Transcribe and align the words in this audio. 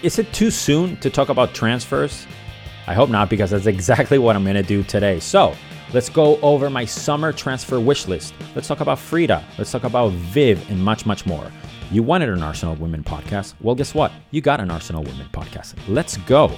Is 0.00 0.20
it 0.20 0.32
too 0.32 0.52
soon 0.52 0.96
to 0.98 1.10
talk 1.10 1.28
about 1.28 1.54
transfers? 1.54 2.24
I 2.86 2.94
hope 2.94 3.10
not, 3.10 3.28
because 3.28 3.50
that's 3.50 3.66
exactly 3.66 4.16
what 4.16 4.36
I'm 4.36 4.44
going 4.44 4.54
to 4.54 4.62
do 4.62 4.84
today. 4.84 5.18
So, 5.18 5.56
let's 5.92 6.08
go 6.08 6.38
over 6.40 6.70
my 6.70 6.84
summer 6.84 7.32
transfer 7.32 7.80
wish 7.80 8.06
list. 8.06 8.32
Let's 8.54 8.68
talk 8.68 8.78
about 8.78 9.00
Frida. 9.00 9.44
Let's 9.58 9.72
talk 9.72 9.82
about 9.82 10.12
Viv 10.12 10.70
and 10.70 10.80
much, 10.80 11.04
much 11.04 11.26
more. 11.26 11.50
You 11.90 12.04
wanted 12.04 12.28
an 12.28 12.44
Arsenal 12.44 12.76
Women 12.76 13.02
podcast. 13.02 13.54
Well, 13.60 13.74
guess 13.74 13.92
what? 13.92 14.12
You 14.30 14.40
got 14.40 14.60
an 14.60 14.70
Arsenal 14.70 15.02
Women 15.02 15.26
podcast. 15.32 15.74
Let's 15.88 16.16
go. 16.18 16.56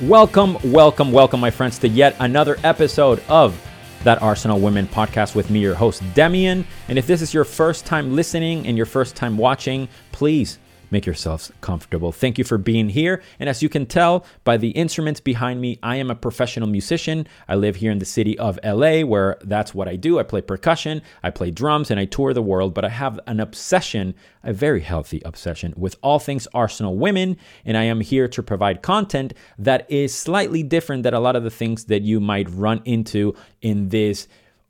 Welcome, 0.00 0.58
welcome, 0.64 1.12
welcome, 1.12 1.38
my 1.38 1.52
friends, 1.52 1.78
to 1.78 1.88
yet 1.88 2.16
another 2.18 2.58
episode 2.64 3.22
of 3.28 3.56
that 4.04 4.22
Arsenal 4.22 4.58
Women 4.60 4.86
podcast 4.86 5.34
with 5.34 5.50
me, 5.50 5.60
your 5.60 5.74
host, 5.74 6.02
Demian. 6.14 6.64
And 6.88 6.98
if 6.98 7.06
this 7.06 7.22
is 7.22 7.32
your 7.32 7.44
first 7.44 7.86
time 7.86 8.14
listening 8.16 8.66
and 8.66 8.76
your 8.76 8.86
first 8.86 9.16
time 9.16 9.36
watching, 9.36 9.88
please 10.10 10.58
make 10.92 11.06
yourselves 11.06 11.50
comfortable. 11.60 12.12
Thank 12.12 12.38
you 12.38 12.44
for 12.44 12.58
being 12.58 12.90
here. 12.90 13.22
And 13.40 13.48
as 13.48 13.62
you 13.62 13.68
can 13.68 13.86
tell 13.86 14.24
by 14.44 14.58
the 14.58 14.70
instruments 14.70 15.20
behind 15.20 15.60
me, 15.60 15.78
I 15.82 15.96
am 15.96 16.10
a 16.10 16.14
professional 16.14 16.68
musician. 16.68 17.26
I 17.48 17.56
live 17.56 17.76
here 17.76 17.90
in 17.90 17.98
the 17.98 18.04
city 18.04 18.38
of 18.38 18.60
LA, 18.62 19.00
where 19.00 19.38
that's 19.42 19.74
what 19.74 19.88
I 19.88 19.96
do. 19.96 20.18
I 20.18 20.22
play 20.22 20.42
percussion, 20.42 21.02
I 21.22 21.30
play 21.30 21.50
drums, 21.50 21.90
and 21.90 21.98
I 21.98 22.04
tour 22.04 22.34
the 22.34 22.42
world. 22.42 22.74
But 22.74 22.84
I 22.84 22.90
have 22.90 23.18
an 23.26 23.40
obsession, 23.40 24.14
a 24.44 24.52
very 24.52 24.82
healthy 24.82 25.22
obsession, 25.24 25.74
with 25.76 25.96
all 26.02 26.18
things 26.18 26.46
Arsenal 26.54 26.96
women. 26.96 27.38
And 27.64 27.76
I 27.76 27.84
am 27.84 28.00
here 28.00 28.28
to 28.28 28.42
provide 28.42 28.82
content 28.82 29.32
that 29.58 29.90
is 29.90 30.14
slightly 30.14 30.62
different 30.62 31.02
than 31.02 31.14
a 31.14 31.20
lot 31.20 31.36
of 31.36 31.42
the 31.42 31.50
things 31.50 31.86
that 31.86 32.02
you 32.02 32.20
might 32.20 32.48
run 32.50 32.82
into 32.84 33.34
in 33.62 33.88
this 33.88 34.28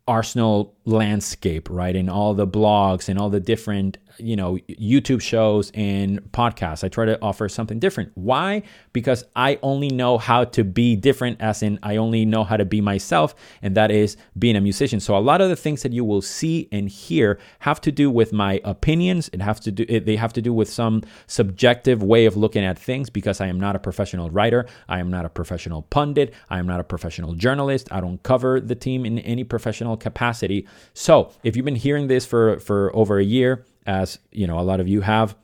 Arsenal 0.09 0.75
landscape, 0.85 1.71
right? 1.71 1.95
In 1.95 2.09
all 2.09 2.35
the 2.35 2.47
blogs 2.47 3.09
and 3.09 3.19
all 3.19 3.31
the 3.31 3.41
different 3.41 3.99
you 4.19 4.37
know 4.37 4.57
youtube 4.69 5.21
shows 5.21 5.71
and 5.75 6.21
podcasts. 6.33 6.85
I 6.85 6.89
try 6.89 7.05
to 7.07 7.21
offer 7.23 7.49
something 7.49 7.79
different. 7.79 8.13
Why? 8.15 8.63
Because 8.93 9.25
i 9.37 9.59
only 9.63 9.89
know 9.89 10.19
how 10.19 10.45
to 10.45 10.65
be 10.65 10.97
different 10.97 11.41
as 11.41 11.63
in 11.63 11.79
i 11.83 11.97
only 11.97 12.25
know 12.25 12.45
how 12.45 12.57
to 12.57 12.65
be 12.65 12.81
myself 12.81 13.35
and 13.63 13.77
that 13.77 13.91
is 13.91 14.17
being 14.39 14.57
a 14.57 14.61
musician. 14.61 15.01
So 15.01 15.17
a 15.17 15.21
lot 15.21 15.41
of 15.41 15.49
the 15.49 15.57
things 15.57 15.83
that 15.83 15.93
you 15.93 16.05
will 16.05 16.23
see 16.23 16.69
and 16.73 16.89
hear 16.89 17.39
have 17.61 17.81
to 17.83 17.93
do 17.93 18.11
with 18.11 18.33
my 18.33 18.61
opinions. 18.65 19.31
It 19.33 19.41
have 19.41 19.61
to 19.61 19.71
do 19.71 19.85
they 20.01 20.17
have 20.17 20.33
to 20.35 20.43
do 20.43 20.53
with 20.53 20.69
some 20.69 21.03
subjective 21.27 22.03
way 22.03 22.27
of 22.27 22.37
looking 22.37 22.65
at 22.65 22.79
things 22.79 23.11
because 23.11 23.41
i 23.41 23.47
am 23.47 23.59
not 23.59 23.77
a 23.77 23.79
professional 23.79 24.31
writer. 24.31 24.67
I 24.89 24.99
am 24.99 25.11
not 25.11 25.25
a 25.25 25.29
professional 25.29 25.83
pundit. 25.83 26.35
I 26.51 26.59
am 26.59 26.67
not 26.67 26.81
a 26.81 26.85
professional 26.85 27.35
journalist. 27.35 27.89
I 27.91 28.01
don't 28.01 28.23
cover 28.23 28.61
the 28.61 28.75
team 28.75 29.05
in 29.05 29.19
any 29.21 29.45
professional 29.45 29.97
capacity. 29.97 30.67
So 30.95 31.33
if 31.43 31.57
you've 31.57 31.65
been 31.65 31.77
hearing 31.77 32.09
this 32.09 32.27
for 32.27 32.59
for 32.61 32.95
over 32.95 33.19
a 33.19 33.25
year 33.25 33.65
as 33.87 34.19
you 34.31 34.47
know 34.47 34.59
a 34.59 34.63
lot 34.63 34.81
of 34.81 34.89
you 34.89 35.01
have. 35.03 35.37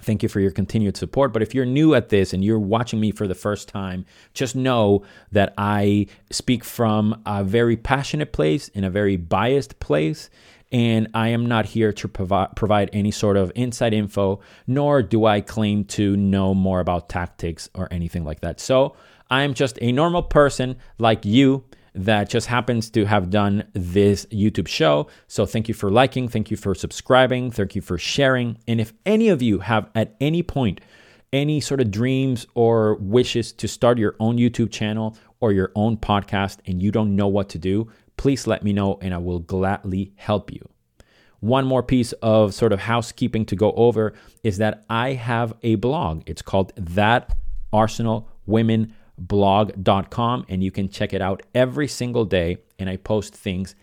Thank 0.00 0.22
you 0.24 0.28
for 0.28 0.40
your 0.40 0.50
continued 0.50 0.96
support. 0.96 1.32
But 1.32 1.42
if 1.42 1.54
you're 1.54 1.64
new 1.64 1.94
at 1.94 2.08
this 2.08 2.32
and 2.32 2.44
you're 2.44 2.58
watching 2.58 3.00
me 3.00 3.12
for 3.12 3.28
the 3.28 3.34
first 3.34 3.68
time 3.68 4.04
just 4.32 4.56
know 4.56 5.04
that 5.30 5.54
i 5.56 6.06
speak 6.30 6.64
from 6.64 7.22
a 7.24 7.44
very 7.44 7.76
passionate 7.76 8.32
place 8.32 8.68
in 8.68 8.84
a 8.84 8.90
very 8.90 9.16
biased 9.16 9.78
place. 9.80 10.30
And 10.72 11.08
I 11.14 11.28
am 11.28 11.46
not 11.46 11.66
here 11.66 11.92
to 11.92 12.08
provide 12.08 12.56
provide 12.56 12.90
any 12.92 13.12
sort 13.12 13.36
of 13.36 13.52
inside 13.54 13.94
info, 13.94 14.40
nor 14.66 15.02
do 15.02 15.24
I 15.24 15.40
claim 15.40 15.84
to 15.84 16.16
know 16.16 16.52
more 16.52 16.80
about 16.80 17.08
tactics 17.08 17.70
or 17.74 17.86
anything 17.92 18.24
like 18.24 18.40
that. 18.40 18.58
So 18.58 18.96
I 19.30 19.42
am 19.42 19.54
just 19.54 19.78
a 19.80 19.92
normal 19.92 20.22
person 20.22 20.76
like 20.98 21.24
you 21.24 21.64
that 21.94 22.28
just 22.28 22.48
happens 22.48 22.90
to 22.90 23.04
have 23.04 23.30
done 23.30 23.64
this 23.72 24.26
YouTube 24.26 24.68
show. 24.68 25.08
So 25.28 25.46
thank 25.46 25.68
you 25.68 25.74
for 25.74 25.90
liking, 25.90 26.28
thank 26.28 26.50
you 26.50 26.56
for 26.56 26.74
subscribing, 26.74 27.50
thank 27.50 27.74
you 27.74 27.82
for 27.82 27.98
sharing. 27.98 28.58
And 28.66 28.80
if 28.80 28.92
any 29.06 29.28
of 29.28 29.42
you 29.42 29.60
have 29.60 29.88
at 29.94 30.16
any 30.20 30.42
point 30.42 30.80
any 31.34 31.60
sort 31.60 31.80
of 31.80 31.90
dreams 31.90 32.46
or 32.54 32.94
wishes 33.00 33.50
to 33.50 33.66
start 33.66 33.98
your 33.98 34.14
own 34.20 34.38
YouTube 34.38 34.70
channel 34.70 35.16
or 35.40 35.50
your 35.50 35.72
own 35.74 35.96
podcast 35.96 36.58
and 36.64 36.80
you 36.80 36.92
don't 36.92 37.16
know 37.16 37.26
what 37.26 37.48
to 37.48 37.58
do, 37.58 37.90
please 38.16 38.46
let 38.46 38.62
me 38.62 38.72
know 38.72 38.98
and 39.02 39.12
I 39.12 39.18
will 39.18 39.40
gladly 39.40 40.12
help 40.14 40.52
you. 40.52 40.60
One 41.40 41.66
more 41.66 41.82
piece 41.82 42.12
of 42.22 42.54
sort 42.54 42.72
of 42.72 42.78
housekeeping 42.78 43.44
to 43.46 43.56
go 43.56 43.72
over 43.72 44.14
is 44.44 44.58
that 44.58 44.84
I 44.88 45.14
have 45.14 45.52
a 45.64 45.74
blog. 45.74 46.22
It's 46.26 46.40
called 46.40 46.72
That 46.76 47.36
Arsenal 47.72 48.30
Women 48.46 48.94
blog.com 49.18 50.46
and 50.48 50.62
you 50.62 50.70
can 50.70 50.88
check 50.88 51.12
it 51.12 51.22
out 51.22 51.42
every 51.54 51.88
single 51.88 52.24
day. 52.24 52.58
And 52.78 52.88
I 52.88 52.96
post 52.96 53.34
things 53.34 53.74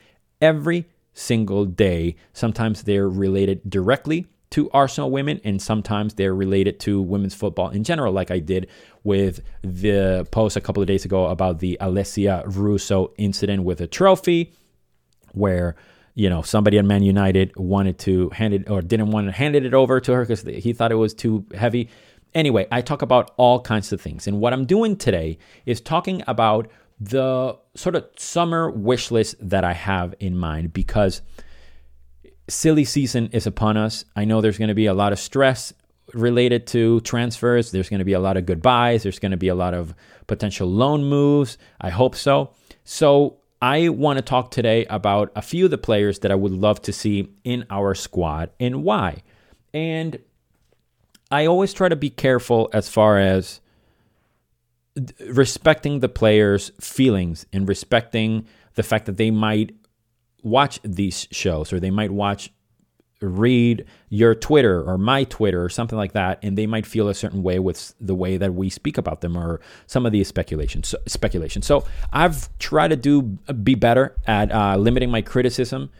every 0.42 0.86
single 1.14 1.66
day. 1.66 2.16
Sometimes 2.34 2.84
they're 2.84 3.09
related 3.09 3.62
directly 3.70 4.28
to 4.52 4.70
Arsenal 4.72 5.09
women, 5.09 5.40
and 5.44 5.62
sometimes 5.62 6.14
they're 6.16 6.36
related 6.36 6.80
to 6.81 7.02
women's 7.02 7.34
football 7.34 7.70
in 7.70 7.84
general, 7.84 8.14
like 8.14 8.31
I 8.31 8.40
did 8.40 8.68
with 9.03 9.41
the 9.62 10.28
post 10.31 10.58
a 10.58 10.62
couple 10.62 10.84
of 10.84 10.88
days 10.88 11.06
ago 11.06 11.28
about 11.28 11.59
the 11.59 11.78
Alessia 11.81 12.44
Russo 12.46 13.14
incident 13.18 13.64
with 13.64 13.80
a 13.80 13.88
trophy, 13.88 14.53
where 15.31 15.75
you 16.16 16.30
know 16.30 16.41
somebody 16.41 16.78
at 16.78 16.84
Man 16.84 17.02
United 17.02 17.56
wanted 17.56 17.97
to 18.00 18.30
hand 18.31 18.53
it 18.53 18.70
or 18.70 18.81
didn't 18.81 19.12
want 19.12 19.28
to 19.28 19.31
hand 19.31 19.56
it 19.56 19.74
over 19.74 20.02
to 20.02 20.14
her 20.14 20.25
because 20.25 20.41
he 20.41 20.74
thought 20.74 20.91
it 20.91 20.96
was 20.96 21.14
too 21.14 21.46
heavy. 21.56 21.90
Anyway, 22.34 22.68
I 22.72 22.81
talk 22.81 23.02
about 23.02 23.31
all 23.38 23.59
kinds 23.62 23.92
of 23.92 24.00
things. 24.00 24.28
And 24.28 24.40
what 24.40 24.53
I'm 24.53 24.66
doing 24.66 24.96
today 24.96 25.38
is 25.66 25.81
talking 25.81 26.24
about 26.28 26.69
the 27.00 27.58
sort 27.75 27.96
of 27.96 28.08
summer 28.18 28.69
wish 28.69 29.12
list 29.12 29.36
that 29.42 29.64
I 29.64 29.74
have 29.74 30.14
in 30.19 30.38
mind 30.38 30.72
because 30.72 31.22
silly 32.47 32.86
season 32.86 33.30
is 33.34 33.47
upon 33.47 33.78
us. 33.78 34.06
I 34.16 34.25
know 34.25 34.40
there's 34.40 34.58
going 34.58 34.70
to 34.70 34.75
be 34.75 34.86
a 34.86 34.94
lot 34.94 35.12
of 35.12 35.20
stress 35.20 35.74
related 36.14 36.68
to 36.68 37.00
transfers. 37.02 37.72
There's 37.72 37.90
going 37.90 38.00
to 38.00 38.06
be 38.06 38.14
a 38.14 38.20
lot 38.20 38.38
of 38.38 38.46
goodbyes. 38.46 39.03
There's 39.03 39.20
going 39.20 39.31
to 39.31 39.38
be 39.38 39.47
a 39.47 39.56
lot 39.56 39.74
of 39.74 39.96
potential 40.28 40.70
loan 40.70 41.03
moves. 41.03 41.58
I 41.80 41.90
hope 41.90 42.16
so. 42.16 42.53
So, 42.84 43.38
I 43.64 43.90
want 43.90 44.18
to 44.18 44.24
talk 44.24 44.50
today 44.50 44.86
about 44.86 45.31
a 45.36 45.41
few 45.44 45.66
of 45.66 45.72
the 45.72 45.78
players 45.78 46.20
that 46.20 46.31
I 46.31 46.36
would 46.36 46.52
love 46.52 46.81
to 46.84 46.91
see 46.91 47.31
in 47.44 47.64
our 47.70 47.94
squad 47.94 48.50
and 48.59 48.84
why. 48.84 49.22
And 49.72 50.18
I 51.31 51.46
always 51.46 51.74
try 51.74 51.90
to 51.90 51.96
be 51.96 52.09
careful 52.09 52.69
as 52.74 52.90
far 52.90 53.18
as 53.18 53.62
respecting 55.30 56.02
the 56.02 56.09
players' 56.09 56.72
feelings 56.80 57.46
and 57.53 57.68
respecting 57.68 58.46
the 58.75 58.84
fact 58.84 59.06
that 59.06 59.18
they 59.18 59.31
might 59.31 59.74
watch 60.44 60.80
these 60.84 61.28
shows 61.31 61.72
or 61.72 61.80
they 61.80 61.91
might 61.91 62.12
watch 62.12 62.52
read 63.22 63.86
your 64.09 64.34
Twitter 64.34 64.81
or 64.84 64.97
my 64.97 65.24
Twitter 65.25 65.64
or 65.64 65.70
something 65.70 65.97
like 65.97 66.14
that, 66.14 66.40
and 66.41 66.58
they 66.58 66.66
might 66.66 66.86
feel 66.86 67.08
a 67.08 67.14
certain 67.14 67.44
way 67.44 67.59
with 67.59 67.94
the 68.02 68.16
way 68.16 68.38
that 68.38 68.53
we 68.56 68.70
speak 68.70 68.97
about 68.97 69.22
them 69.22 69.38
or 69.38 69.62
some 69.86 70.06
of 70.06 70.12
the 70.12 70.24
speculation. 70.24 70.84
So, 70.84 70.97
speculation. 71.08 71.62
So 71.62 71.86
I've 72.12 72.50
tried 72.58 72.90
to 72.90 72.96
do 72.96 73.22
be 73.22 73.75
better 73.75 74.16
at 74.25 74.52
uh, 74.52 74.75
limiting 74.78 75.12
my 75.12 75.22
criticism, 75.22 75.91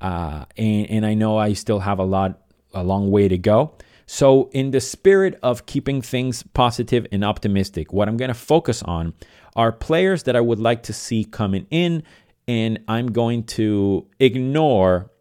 uh, 0.00 0.46
and, 0.56 0.90
and 0.90 1.06
I 1.06 1.14
know 1.14 1.36
I 1.36 1.52
still 1.52 1.80
have 1.80 1.98
a 1.98 2.04
lot, 2.04 2.40
a 2.72 2.82
long 2.82 3.10
way 3.10 3.28
to 3.28 3.36
go. 3.38 3.74
So, 4.12 4.50
in 4.50 4.72
the 4.72 4.80
spirit 4.80 5.38
of 5.40 5.66
keeping 5.66 6.02
things 6.02 6.42
positive 6.42 7.06
and 7.12 7.24
optimistic, 7.24 7.92
what 7.92 8.08
I'm 8.08 8.16
going 8.16 8.26
to 8.28 8.34
focus 8.34 8.82
on 8.82 9.14
are 9.54 9.70
players 9.70 10.24
that 10.24 10.34
I 10.34 10.40
would 10.40 10.58
like 10.58 10.82
to 10.84 10.92
see 10.92 11.24
coming 11.24 11.68
in, 11.70 12.02
and 12.48 12.80
I'm 12.88 13.12
going 13.12 13.44
to 13.54 14.08
ignore 14.18 15.12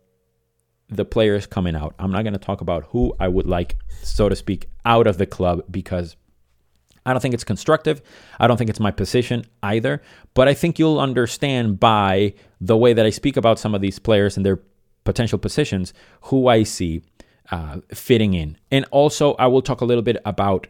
the 0.88 1.06
players 1.06 1.46
coming 1.46 1.76
out. 1.76 1.94
I'm 2.00 2.12
not 2.12 2.24
going 2.24 2.34
to 2.34 2.40
talk 2.40 2.62
about 2.62 2.86
who 2.86 3.14
I 3.20 3.28
would 3.28 3.46
like, 3.46 3.78
so 4.02 4.28
to 4.28 4.36
speak, 4.36 4.72
out 4.84 5.06
of 5.06 5.20
the 5.20 5.28
club 5.28 5.62
because 5.70 6.16
I 7.06 7.14
don't 7.14 7.22
think 7.22 7.36
it's 7.36 7.44
constructive. 7.44 8.02
I 8.40 8.48
don't 8.48 8.58
think 8.58 8.72
it's 8.72 8.80
my 8.80 8.92
position 8.92 9.46
either. 9.62 10.02
But 10.34 10.48
I 10.48 10.56
think 10.56 10.80
you'll 10.80 11.00
understand 11.00 11.80
by 11.80 12.34
the 12.60 12.76
way 12.76 12.94
that 12.94 13.06
I 13.06 13.12
speak 13.12 13.38
about 13.38 13.60
some 13.60 13.76
of 13.76 13.82
these 13.82 14.00
players 14.00 14.36
and 14.36 14.44
their 14.44 14.60
potential 15.04 15.38
positions 15.38 15.94
who 16.22 16.48
I 16.48 16.64
see 16.64 17.04
uh, 17.52 17.80
fitting 17.94 18.34
in. 18.34 18.58
And 18.72 18.86
also, 18.92 19.34
I 19.36 19.48
will 19.48 19.62
talk 19.62 19.82
a 19.82 19.86
little 19.86 20.04
bit 20.04 20.18
about 20.26 20.68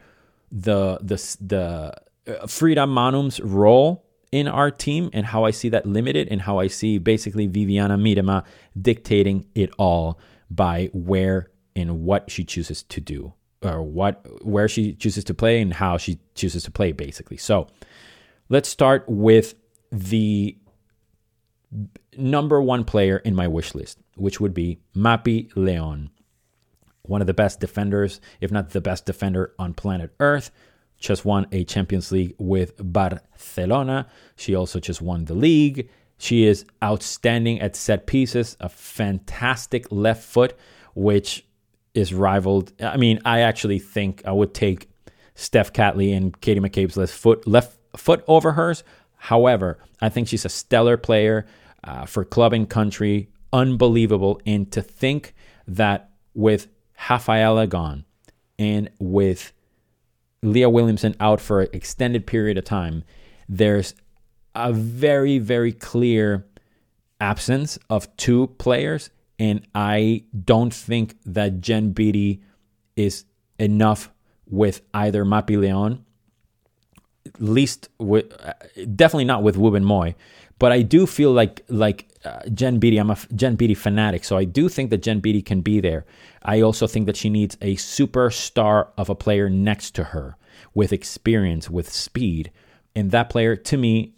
the 0.52 0.98
the 1.02 1.38
the 1.42 1.94
uh, 2.28 2.48
Frida 2.48 2.86
Maanum's 2.86 3.40
role 3.40 4.06
in 4.32 4.48
our 4.48 4.72
team 4.72 5.10
and 5.14 5.26
how 5.26 5.44
I 5.44 5.52
see 5.52 5.70
that 5.70 5.86
limited 5.86 6.28
and 6.30 6.42
how 6.42 6.60
I 6.60 6.68
see 6.68 6.98
basically 6.98 7.48
Vivianne 7.48 8.00
Miedema 8.00 8.44
dictating 8.80 9.46
it 9.56 9.72
all 9.78 10.20
by 10.50 10.90
where 10.94 11.50
and 11.76 12.04
what 12.04 12.30
she 12.30 12.44
chooses 12.44 12.84
to 12.84 13.02
do 13.02 13.34
or 13.62 13.82
what 13.82 14.26
where 14.46 14.68
she 14.68 14.94
chooses 14.94 15.24
to 15.26 15.34
play 15.34 15.62
and 15.62 15.74
how 15.74 15.98
she 15.98 16.20
chooses 16.36 16.64
to 16.64 16.72
play 16.72 16.92
basically. 16.92 17.38
So, 17.38 17.68
let's 18.50 18.70
start 18.70 19.04
with 19.08 19.56
the 19.92 20.58
number 22.18 22.62
1 22.62 22.84
player 22.84 23.18
in 23.18 23.36
my 23.36 23.48
wish 23.48 23.76
list, 23.76 24.00
which 24.16 24.40
would 24.40 24.54
be 24.54 24.80
Mapi 24.96 25.52
Leon 25.56 26.10
one 27.10 27.22
of 27.22 27.28
the 27.28 27.34
best 27.34 27.60
defenders, 27.60 28.22
if 28.40 28.52
not 28.52 28.70
the 28.70 28.82
best 28.82 29.06
defender 29.06 29.54
on 29.60 29.74
planet 29.74 30.14
Earth. 30.20 30.52
Just 30.98 31.26
won 31.26 31.48
a 31.52 31.64
Champions 31.64 32.12
League 32.12 32.36
with 32.38 32.74
Barcelona. 32.78 34.08
She 34.36 34.54
also 34.54 34.80
just 34.80 35.02
won 35.02 35.26
the 35.26 35.34
league. 35.34 35.90
She 36.18 36.46
is 36.46 36.66
outstanding 36.84 37.62
at 37.62 37.76
set 37.76 38.06
pieces, 38.06 38.58
a 38.60 38.68
fantastic 38.70 39.88
left 39.92 40.24
foot, 40.24 40.58
which 40.94 41.46
is 41.94 42.14
rivaled. 42.14 42.74
I 42.82 42.98
mean, 42.98 43.20
I 43.26 43.40
actually 43.42 43.80
think 43.80 44.22
I 44.26 44.32
would 44.32 44.54
take 44.54 44.90
Steph 45.36 45.72
Catley 45.72 46.16
and 46.16 46.40
Katie 46.42 46.60
McCabe's 46.60 46.98
left 46.98 47.14
foot 47.14 47.48
left 47.48 47.78
foot 47.96 48.24
over 48.28 48.52
hers. 48.52 48.84
However, 49.16 49.80
I 50.02 50.10
think 50.10 50.28
she's 50.28 50.46
a 50.46 50.50
stellar 50.50 50.98
player 50.98 51.46
uh, 51.84 52.06
for 52.06 52.26
club 52.26 52.54
and 52.54 52.70
country, 52.70 53.30
unbelievable. 53.54 54.42
And 54.46 54.70
to 54.74 54.82
think 54.82 55.34
that 55.68 56.10
with 56.34 56.68
Rafaela 57.10 57.68
gone 57.68 58.06
and 58.58 58.90
with 59.00 59.52
Leah 60.42 60.70
Williamson 60.70 61.16
out 61.20 61.42
for 61.42 61.62
an 61.62 61.70
extended 61.74 62.26
period 62.26 62.58
of 62.58 62.66
time, 62.66 63.04
there's 63.48 63.94
a 64.56 64.74
very, 64.74 65.40
very 65.40 65.72
clear 65.72 66.46
absence 67.20 67.78
of 67.90 68.16
two 68.18 68.48
players. 68.58 69.10
And 69.38 69.66
I 69.74 70.26
don't 70.46 70.74
think 70.74 71.16
that 71.26 71.62
Jen 71.62 71.92
Beattie 71.92 72.42
is 72.96 73.26
enough 73.58 74.12
with 74.46 74.82
either 74.94 75.24
Mapi 75.24 75.58
Leon, 75.58 76.04
least 77.38 77.90
with 78.00 78.34
uh, 78.44 78.54
definitely 78.96 79.26
not 79.26 79.44
with 79.44 79.56
Wubben 79.56 79.84
Moy, 79.84 80.16
but 80.58 80.72
I 80.72 80.82
do 80.82 81.06
feel 81.06 81.32
like 81.32 81.64
like 81.70 82.09
uh, 82.26 82.42
Jen 82.54 82.80
Beattie. 82.80 82.98
I'm 82.98 83.10
a 83.10 83.18
Jen 83.36 83.56
Beattie 83.56 83.76
fanatic, 83.76 84.24
so 84.24 84.38
I 84.38 84.44
do 84.44 84.70
think 84.70 84.90
that 84.90 85.02
Jen 85.02 85.20
Beattie 85.20 85.42
can 85.42 85.62
be 85.62 85.80
there. 85.80 86.06
I 86.44 86.62
also 86.62 86.88
think 86.88 87.06
that 87.06 87.18
she 87.18 87.30
needs 87.30 87.58
a 87.62 87.76
superstar 87.76 88.90
of 88.98 89.10
a 89.10 89.16
player 89.16 89.50
next 89.50 89.92
to 89.96 90.06
her 90.06 90.38
with 90.74 90.94
experience, 90.94 91.70
with 91.70 91.92
speed, 91.92 92.52
and 92.96 93.12
that 93.12 93.30
player 93.30 93.56
to 93.56 93.78
me, 93.78 94.14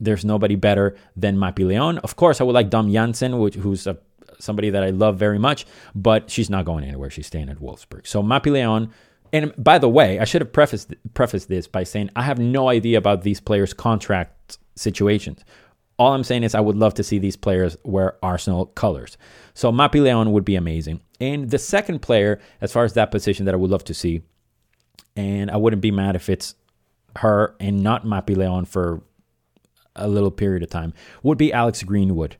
there's 0.00 0.24
nobody 0.24 0.56
better 0.56 0.96
than 1.16 1.36
Mapi 1.36 1.66
Leon. 1.66 1.98
Of 1.98 2.16
course, 2.16 2.40
I 2.40 2.44
would 2.44 2.54
like 2.54 2.70
Dom 2.70 2.92
Janssen, 2.92 3.38
which, 3.38 3.54
who's 3.54 3.86
a, 3.86 3.96
somebody 4.38 4.70
that 4.70 4.82
I 4.82 4.90
love 4.90 5.16
very 5.16 5.38
much, 5.38 5.64
but 5.94 6.30
she's 6.30 6.50
not 6.50 6.64
going 6.64 6.84
anywhere. 6.84 7.10
She's 7.10 7.28
staying 7.28 7.48
at 7.48 7.58
Wolfsburg. 7.58 8.06
So 8.06 8.22
Mapi 8.22 8.50
Leon 8.50 8.92
and 9.32 9.52
by 9.56 9.78
the 9.78 9.88
way, 9.88 10.18
I 10.18 10.24
should 10.24 10.42
have 10.42 10.52
prefaced 10.52 10.94
prefaced 11.14 11.48
this 11.48 11.66
by 11.66 11.84
saying 11.84 12.10
I 12.14 12.22
have 12.22 12.38
no 12.38 12.68
idea 12.68 12.98
about 12.98 13.22
these 13.22 13.40
players' 13.40 13.72
contract 13.72 14.58
situations. 14.76 15.42
All 15.98 16.14
I'm 16.14 16.24
saying 16.24 16.42
is 16.42 16.54
I 16.54 16.60
would 16.60 16.76
love 16.76 16.94
to 16.94 17.04
see 17.04 17.18
these 17.18 17.36
players 17.36 17.76
wear 17.84 18.16
Arsenal 18.22 18.66
colors. 18.66 19.16
So 19.54 19.70
Mapi 19.70 20.02
Leon 20.02 20.32
would 20.32 20.44
be 20.44 20.56
amazing. 20.56 21.00
And 21.20 21.50
the 21.50 21.58
second 21.58 22.00
player, 22.00 22.40
as 22.60 22.72
far 22.72 22.84
as 22.84 22.94
that 22.94 23.10
position 23.10 23.44
that 23.46 23.54
I 23.54 23.58
would 23.58 23.70
love 23.70 23.84
to 23.84 23.94
see, 23.94 24.22
and 25.14 25.50
I 25.50 25.56
wouldn't 25.56 25.82
be 25.82 25.90
mad 25.90 26.16
if 26.16 26.28
it's 26.28 26.54
her 27.16 27.54
and 27.60 27.82
not 27.82 28.04
Mapi 28.06 28.36
Leon 28.36 28.64
for 28.64 29.02
a 29.94 30.08
little 30.08 30.30
period 30.30 30.62
of 30.62 30.70
time, 30.70 30.94
would 31.22 31.38
be 31.38 31.52
Alex 31.52 31.82
Greenwood. 31.82 32.36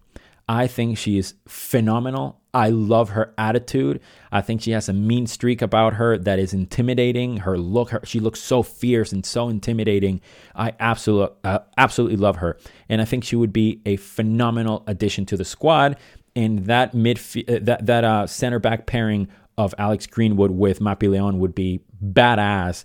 I 0.48 0.66
think 0.66 0.98
she 0.98 1.18
is 1.18 1.34
phenomenal. 1.46 2.40
I 2.54 2.68
love 2.68 3.10
her 3.10 3.32
attitude. 3.38 4.00
I 4.30 4.42
think 4.42 4.60
she 4.60 4.72
has 4.72 4.88
a 4.88 4.92
mean 4.92 5.26
streak 5.26 5.62
about 5.62 5.94
her 5.94 6.18
that 6.18 6.38
is 6.38 6.52
intimidating. 6.52 7.38
Her 7.38 7.56
look, 7.56 7.90
her, 7.90 8.00
she 8.04 8.20
looks 8.20 8.40
so 8.40 8.62
fierce 8.62 9.12
and 9.12 9.24
so 9.24 9.48
intimidating. 9.48 10.20
I 10.54 10.74
absolutely, 10.78 11.36
uh, 11.44 11.60
absolutely 11.78 12.18
love 12.18 12.36
her, 12.36 12.58
and 12.88 13.00
I 13.00 13.04
think 13.04 13.24
she 13.24 13.36
would 13.36 13.52
be 13.52 13.80
a 13.86 13.96
phenomenal 13.96 14.84
addition 14.86 15.24
to 15.26 15.36
the 15.36 15.44
squad. 15.44 15.96
And 16.34 16.66
that 16.66 16.92
mid, 16.94 17.18
uh, 17.18 17.58
that 17.62 17.86
that 17.86 18.04
uh, 18.04 18.26
center 18.26 18.58
back 18.58 18.86
pairing 18.86 19.28
of 19.56 19.74
Alex 19.78 20.06
Greenwood 20.06 20.50
with 20.50 20.80
Mapi 20.80 21.08
Leon 21.10 21.38
would 21.38 21.54
be 21.54 21.80
badass 22.04 22.84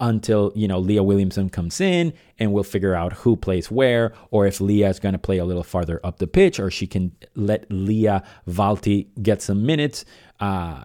until 0.00 0.52
you 0.54 0.66
know 0.66 0.78
Leah 0.78 1.02
Williamson 1.02 1.50
comes 1.50 1.80
in 1.80 2.12
and 2.38 2.52
we'll 2.52 2.64
figure 2.64 2.94
out 2.94 3.12
who 3.12 3.36
plays 3.36 3.70
where 3.70 4.14
or 4.30 4.46
if 4.46 4.60
Leah 4.60 4.88
is 4.88 4.98
going 4.98 5.12
to 5.12 5.18
play 5.18 5.38
a 5.38 5.44
little 5.44 5.62
farther 5.62 6.00
up 6.02 6.18
the 6.18 6.26
pitch 6.26 6.58
or 6.58 6.70
she 6.70 6.86
can 6.86 7.12
let 7.34 7.70
Lia 7.70 8.22
Wälti 8.48 9.08
get 9.22 9.42
some 9.42 9.66
minutes 9.66 10.04
uh, 10.40 10.84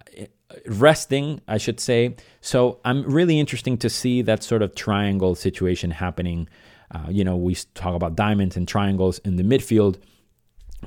resting 0.66 1.42
I 1.48 1.58
should 1.58 1.80
say. 1.80 2.16
So 2.42 2.80
I'm 2.84 3.04
really 3.04 3.40
interesting 3.40 3.78
to 3.78 3.90
see 3.90 4.22
that 4.24 4.44
sort 4.44 4.62
of 4.62 4.76
triangle 4.76 5.36
situation 5.36 5.92
happening. 5.92 6.50
Uh, 6.92 7.06
you 7.10 7.24
know 7.24 7.38
we 7.38 7.56
talk 7.76 7.96
about 7.96 8.16
diamonds 8.16 8.58
and 8.58 8.68
triangles 8.68 9.20
in 9.20 9.38
the 9.38 9.44
midfield 9.44 9.98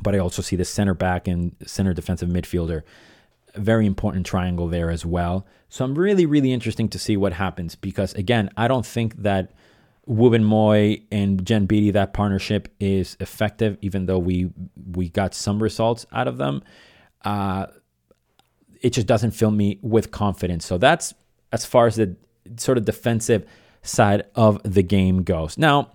but 0.00 0.14
I 0.14 0.18
also 0.18 0.42
see 0.42 0.56
the 0.56 0.64
center 0.64 0.94
back 0.94 1.28
and 1.28 1.54
center 1.66 1.92
defensive 1.92 2.28
midfielder 2.28 2.82
very 3.54 3.86
important 3.86 4.26
triangle 4.26 4.68
there 4.68 4.90
as 4.90 5.04
well. 5.04 5.46
So 5.68 5.84
I'm 5.84 5.94
really, 5.94 6.26
really 6.26 6.52
interesting 6.52 6.88
to 6.90 6.98
see 6.98 7.16
what 7.16 7.32
happens 7.32 7.74
because 7.74 8.14
again, 8.14 8.50
I 8.56 8.68
don't 8.68 8.86
think 8.86 9.16
that 9.22 9.52
Wubben 10.08 10.42
Moy 10.42 11.02
and 11.10 11.44
Jen 11.46 11.66
Beattie, 11.66 11.92
that 11.92 12.12
partnership 12.12 12.68
is 12.80 13.16
effective, 13.20 13.78
even 13.82 14.06
though 14.06 14.18
we 14.18 14.50
we 14.92 15.08
got 15.08 15.34
some 15.34 15.62
results 15.62 16.06
out 16.12 16.26
of 16.26 16.38
them. 16.38 16.62
Uh, 17.24 17.66
it 18.80 18.90
just 18.90 19.06
doesn't 19.06 19.30
fill 19.30 19.52
me 19.52 19.78
with 19.80 20.10
confidence. 20.10 20.66
So 20.66 20.76
that's 20.76 21.14
as 21.52 21.64
far 21.64 21.86
as 21.86 21.96
the 21.96 22.16
sort 22.56 22.78
of 22.78 22.84
defensive 22.84 23.46
side 23.82 24.24
of 24.34 24.60
the 24.64 24.82
game 24.82 25.22
goes. 25.22 25.56
Now, 25.56 25.92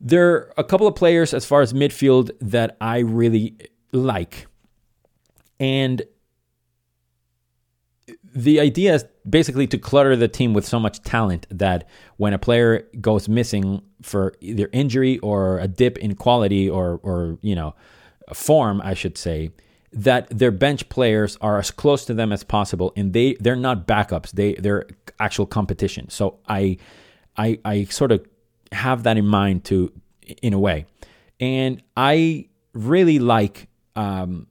there 0.00 0.32
are 0.32 0.52
a 0.56 0.64
couple 0.64 0.86
of 0.86 0.94
players 0.94 1.34
as 1.34 1.44
far 1.44 1.60
as 1.60 1.72
midfield 1.72 2.30
that 2.40 2.76
I 2.80 2.98
really 2.98 3.56
like. 3.92 4.46
And 5.60 6.02
the 8.36 8.60
idea 8.60 8.94
is 8.94 9.04
basically 9.28 9.66
to 9.66 9.78
clutter 9.78 10.14
the 10.14 10.28
team 10.28 10.52
with 10.52 10.66
so 10.66 10.78
much 10.78 11.02
talent 11.02 11.46
that 11.48 11.88
when 12.18 12.34
a 12.34 12.38
player 12.38 12.86
goes 13.00 13.28
missing 13.30 13.82
for 14.02 14.34
either 14.40 14.68
injury 14.74 15.18
or 15.20 15.58
a 15.58 15.66
dip 15.66 15.96
in 15.98 16.14
quality 16.14 16.68
or 16.68 17.00
or 17.02 17.38
you 17.40 17.54
know 17.54 17.74
form, 18.34 18.82
I 18.84 18.92
should 18.92 19.16
say, 19.16 19.52
that 19.92 20.28
their 20.28 20.50
bench 20.50 20.88
players 20.90 21.38
are 21.40 21.58
as 21.58 21.70
close 21.70 22.04
to 22.06 22.14
them 22.14 22.30
as 22.30 22.44
possible, 22.44 22.92
and 22.94 23.14
they 23.14 23.34
they're 23.40 23.56
not 23.56 23.86
backups; 23.86 24.32
they 24.32 24.52
they're 24.54 24.86
actual 25.18 25.46
competition. 25.46 26.10
So 26.10 26.38
I 26.46 26.76
I 27.38 27.58
I 27.64 27.84
sort 27.84 28.12
of 28.12 28.26
have 28.70 29.04
that 29.04 29.16
in 29.16 29.26
mind 29.26 29.64
to 29.64 29.92
in 30.42 30.52
a 30.52 30.58
way, 30.58 30.84
and 31.40 31.82
I 31.96 32.48
really 32.74 33.18
like 33.18 33.68
um, 33.94 34.46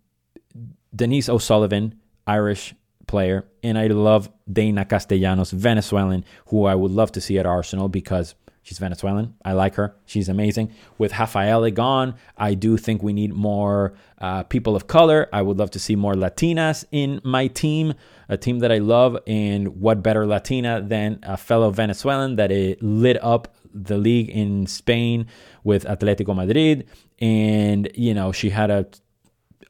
Denise 0.95 1.29
O'Sullivan, 1.29 1.99
Irish 2.25 2.73
player. 3.07 3.45
And 3.63 3.77
I 3.77 3.87
love 3.87 4.29
Deyna 4.51 4.87
Castellanos, 4.87 5.51
Venezuelan, 5.51 6.23
who 6.47 6.65
I 6.65 6.75
would 6.75 6.91
love 6.91 7.11
to 7.13 7.21
see 7.21 7.37
at 7.39 7.45
Arsenal 7.45 7.89
because 7.89 8.35
she's 8.61 8.79
Venezuelan. 8.79 9.35
I 9.43 9.53
like 9.53 9.75
her. 9.75 9.95
She's 10.05 10.29
amazing. 10.29 10.73
With 10.97 11.17
Rafaela 11.17 11.71
gone, 11.71 12.15
I 12.37 12.53
do 12.53 12.77
think 12.77 13.03
we 13.03 13.13
need 13.13 13.33
more 13.33 13.93
uh, 14.19 14.43
people 14.43 14.75
of 14.75 14.87
color. 14.87 15.29
I 15.31 15.41
would 15.41 15.57
love 15.57 15.71
to 15.71 15.79
see 15.79 15.95
more 15.95 16.13
Latinas 16.13 16.85
in 16.91 17.21
my 17.23 17.47
team, 17.47 17.93
a 18.27 18.37
team 18.37 18.59
that 18.59 18.71
I 18.71 18.79
love. 18.79 19.17
And 19.27 19.79
what 19.79 20.03
better 20.03 20.25
Latina 20.25 20.81
than 20.81 21.19
a 21.23 21.37
fellow 21.37 21.69
Venezuelan 21.71 22.35
that 22.37 22.51
it 22.51 22.81
lit 22.81 23.23
up 23.23 23.55
the 23.75 23.97
league 23.97 24.29
in 24.29 24.65
Spain 24.67 25.27
with 25.63 25.83
Atletico 25.85 26.35
Madrid. 26.35 26.87
And, 27.19 27.91
you 27.93 28.13
know, 28.13 28.31
she 28.31 28.49
had 28.49 28.71
a 28.71 28.87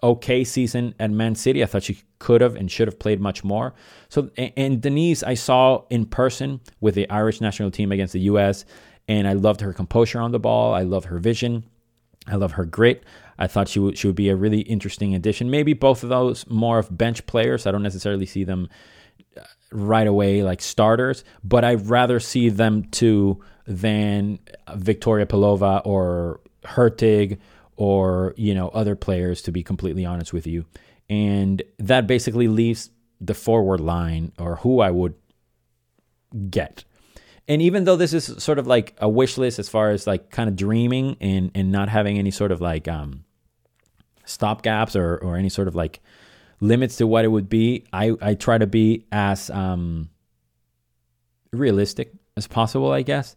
okay 0.03 0.43
season 0.43 0.93
at 0.99 1.11
Man 1.11 1.35
City. 1.35 1.63
I 1.63 1.65
thought 1.65 1.83
she 1.83 2.01
could 2.19 2.41
have 2.41 2.55
and 2.55 2.71
should 2.71 2.87
have 2.87 2.99
played 2.99 3.19
much 3.19 3.43
more. 3.43 3.73
So, 4.09 4.29
and 4.37 4.81
Denise, 4.81 5.23
I 5.23 5.33
saw 5.33 5.83
in 5.89 6.05
person 6.05 6.61
with 6.79 6.95
the 6.95 7.09
Irish 7.09 7.41
national 7.41 7.71
team 7.71 7.91
against 7.91 8.13
the 8.13 8.21
U.S., 8.21 8.65
and 9.07 9.27
I 9.27 9.33
loved 9.33 9.61
her 9.61 9.71
composure 9.71 10.19
on 10.19 10.31
the 10.31 10.39
ball. 10.39 10.73
I 10.73 10.81
love 10.81 11.05
her 11.05 11.19
vision. 11.19 11.63
I 12.27 12.35
love 12.35 12.53
her 12.53 12.65
grit. 12.65 13.03
I 13.37 13.47
thought 13.47 13.67
she 13.67 13.79
would 13.79 13.97
she 13.97 14.07
would 14.07 14.15
be 14.15 14.29
a 14.29 14.35
really 14.35 14.61
interesting 14.61 15.13
addition. 15.13 15.51
Maybe 15.51 15.73
both 15.73 16.03
of 16.03 16.09
those 16.09 16.47
more 16.49 16.79
of 16.79 16.95
bench 16.95 17.25
players. 17.27 17.67
I 17.67 17.71
don't 17.71 17.83
necessarily 17.83 18.25
see 18.25 18.43
them 18.43 18.69
uh, 19.37 19.41
right 19.71 20.07
away 20.07 20.41
like 20.41 20.61
starters, 20.61 21.23
but 21.43 21.63
I'd 21.63 21.87
rather 21.87 22.19
see 22.19 22.49
them 22.49 22.85
two 22.85 23.43
than 23.67 24.39
Victoria 24.75 25.25
Pelova 25.25 25.81
or 25.85 26.39
Hurtig 26.63 27.39
or 27.77 28.33
you 28.37 28.53
know 28.53 28.69
other 28.69 28.95
players 28.95 29.41
to 29.43 29.51
be 29.51 29.63
completely 29.63 30.05
honest 30.05 30.33
with 30.33 30.47
you. 30.47 30.65
And 31.09 31.61
that 31.77 32.07
basically 32.07 32.47
leaves 32.47 32.89
the 33.21 33.33
forward 33.33 33.79
line 33.79 34.31
or 34.39 34.57
who 34.57 34.79
I 34.79 34.91
would 34.91 35.13
get. 36.49 36.83
And 37.47 37.61
even 37.61 37.83
though 37.83 37.95
this 37.95 38.13
is 38.13 38.43
sort 38.43 38.57
of 38.57 38.65
like 38.65 38.95
a 38.97 39.07
wish 39.07 39.37
list 39.37 39.59
as 39.59 39.69
far 39.69 39.91
as 39.91 40.07
like 40.07 40.31
kind 40.31 40.49
of 40.49 40.55
dreaming 40.55 41.17
and 41.21 41.51
and 41.53 41.71
not 41.71 41.89
having 41.89 42.17
any 42.17 42.31
sort 42.31 42.51
of 42.51 42.61
like 42.61 42.87
um 42.87 43.23
stop 44.25 44.63
gaps 44.63 44.95
or 44.95 45.17
or 45.17 45.35
any 45.35 45.49
sort 45.49 45.67
of 45.67 45.75
like 45.75 46.01
limits 46.59 46.97
to 46.97 47.05
what 47.05 47.25
it 47.25 47.27
would 47.27 47.49
be 47.49 47.85
i 47.93 48.13
i 48.21 48.33
try 48.33 48.57
to 48.57 48.65
be 48.65 49.05
as 49.11 49.51
um 49.51 50.09
realistic 51.51 52.11
as 52.35 52.47
possible 52.47 52.91
i 52.91 53.01
guess. 53.01 53.35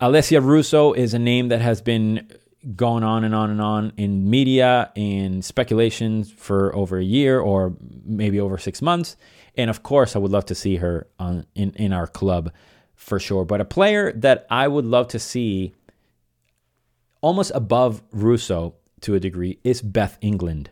Alessia 0.00 0.44
russo 0.44 0.92
is 0.92 1.14
a 1.14 1.18
name 1.18 1.48
that 1.48 1.60
has 1.60 1.80
been 1.80 2.28
going 2.76 3.02
on 3.02 3.24
and 3.24 3.34
on 3.34 3.50
and 3.50 3.60
on 3.60 3.92
in 3.96 4.30
media 4.30 4.92
and 4.96 5.44
speculations 5.44 6.30
for 6.30 6.74
over 6.74 6.98
a 6.98 7.04
year 7.04 7.40
or 7.40 7.74
maybe 8.04 8.40
over 8.40 8.58
six 8.58 8.80
months. 8.80 9.16
And 9.56 9.68
of 9.68 9.82
course, 9.82 10.14
I 10.14 10.18
would 10.18 10.30
love 10.30 10.46
to 10.46 10.54
see 10.54 10.76
her 10.76 11.06
on 11.18 11.46
in, 11.54 11.72
in 11.72 11.92
our 11.92 12.06
club 12.06 12.52
for 12.94 13.18
sure. 13.18 13.44
But 13.44 13.60
a 13.60 13.64
player 13.64 14.12
that 14.12 14.46
I 14.48 14.68
would 14.68 14.86
love 14.86 15.08
to 15.08 15.18
see 15.18 15.74
almost 17.20 17.52
above 17.54 18.02
Russo 18.12 18.74
to 19.00 19.14
a 19.14 19.20
degree 19.20 19.58
is 19.64 19.82
Beth 19.82 20.16
England. 20.20 20.70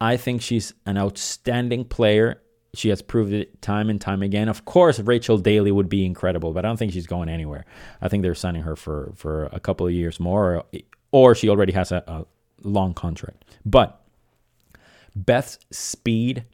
I 0.00 0.16
think 0.16 0.42
she's 0.42 0.74
an 0.86 0.96
outstanding 0.96 1.84
player. 1.84 2.40
She 2.74 2.90
has 2.90 3.02
proved 3.02 3.32
it 3.32 3.60
time 3.60 3.90
and 3.90 4.00
time 4.00 4.22
again. 4.22 4.48
Of 4.48 4.64
course, 4.64 5.00
Rachel 5.00 5.38
Daly 5.38 5.72
would 5.72 5.88
be 5.88 6.06
incredible, 6.06 6.52
but 6.52 6.64
I 6.64 6.68
don't 6.68 6.76
think 6.76 6.92
she's 6.92 7.06
going 7.06 7.28
anywhere. 7.28 7.64
I 8.00 8.08
think 8.08 8.22
they're 8.22 8.34
signing 8.36 8.62
her 8.62 8.76
for, 8.76 9.12
for 9.16 9.46
a 9.46 9.58
couple 9.58 9.86
of 9.86 9.92
years 9.92 10.20
more, 10.20 10.56
or, 10.56 10.64
or 11.12 11.34
she 11.34 11.48
already 11.48 11.72
has 11.72 11.92
a, 11.92 12.02
a 12.06 12.26
long 12.62 12.94
contract. 12.94 13.44
But 13.64 14.00
Beth's 15.14 15.58
speed, 15.70 16.44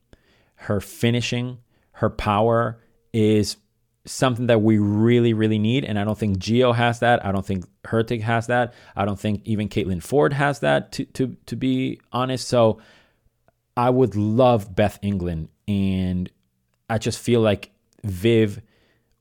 her 0.57 0.81
finishing, 0.81 1.59
her 1.93 2.11
power 2.11 2.81
is 3.13 3.57
something 4.07 4.47
that 4.49 4.61
we 4.61 4.79
really, 4.79 5.33
really 5.33 5.59
need. 5.59 5.85
And 5.85 5.99
I 5.99 6.05
don't 6.05 6.19
think 6.19 6.39
Gio 6.39 6.75
has 6.75 7.01
that. 7.01 7.25
I 7.25 7.33
don't 7.33 7.45
think 7.45 7.65
Hurtig 7.85 8.21
has 8.23 8.47
that. 8.49 8.75
I 8.97 9.05
don't 9.05 9.19
think 9.19 9.43
even 9.45 9.69
Caitlin 9.69 10.03
Foord 10.03 10.33
has 10.33 10.61
that, 10.61 10.93
to, 10.93 11.05
to, 11.07 11.37
to 11.47 11.57
be 11.57 12.01
honest. 12.13 12.49
So 12.49 12.81
I 13.77 13.91
would 13.91 14.15
love 14.15 14.75
Beth 14.75 14.99
England. 15.03 15.49
And 15.67 16.31
I 16.91 16.99
just 16.99 17.19
feel 17.19 17.41
like 17.41 17.71
Viv 18.03 18.61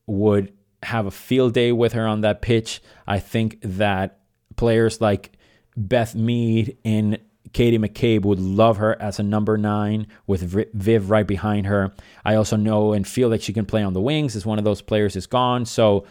would 0.06 0.52
have 0.82 1.06
a 1.06 1.10
field 1.10 1.54
day 1.54 1.72
with 1.72 1.94
her 1.94 2.06
on 2.06 2.20
that 2.20 2.42
pitch. 2.42 2.82
I 3.06 3.18
think 3.18 3.58
that 3.62 4.18
players 4.56 5.00
like 5.00 5.36
Beth 5.76 6.14
Mead 6.14 6.76
and 6.84 7.18
Katie 7.52 7.78
McCabe 7.78 8.22
would 8.22 8.40
love 8.40 8.78
her 8.78 9.00
as 9.00 9.18
a 9.18 9.22
number 9.22 9.56
nine 9.56 10.08
with 10.26 10.42
Viv 10.74 11.10
right 11.10 11.26
behind 11.26 11.66
her. 11.66 11.94
I 12.24 12.34
also 12.34 12.56
know 12.56 12.92
and 12.92 13.06
feel 13.06 13.30
that 13.30 13.42
she 13.42 13.52
can 13.52 13.64
play 13.64 13.82
on 13.82 13.92
the 13.92 14.00
wings 14.00 14.34
as 14.34 14.44
one 14.44 14.58
of 14.58 14.64
those 14.64 14.82
players 14.82 15.14
is 15.14 15.26
gone. 15.26 15.64
So 15.64 16.04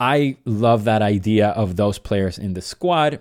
I 0.00 0.38
love 0.44 0.84
that 0.84 1.02
idea 1.02 1.48
of 1.48 1.76
those 1.76 1.98
players 1.98 2.38
in 2.38 2.54
the 2.54 2.62
squad. 2.62 3.20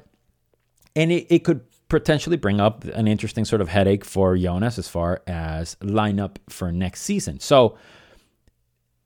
And 0.96 1.12
it, 1.12 1.28
it 1.30 1.44
could 1.44 1.62
potentially 1.88 2.38
bring 2.38 2.60
up 2.60 2.84
an 2.86 3.08
interesting 3.08 3.46
sort 3.46 3.62
of 3.62 3.68
headache 3.68 4.06
for 4.06 4.38
Jonas 4.38 4.78
as 4.78 4.88
far 4.88 5.22
as 5.28 5.76
lineup 5.82 6.38
for 6.50 6.72
next 6.72 7.02
season. 7.02 7.40
So 7.40 7.78